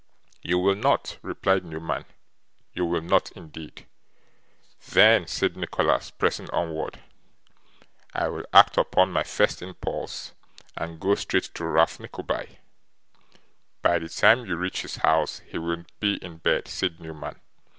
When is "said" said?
5.27-5.55, 16.67-16.99